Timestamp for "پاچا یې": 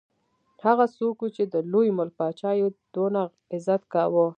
2.19-2.67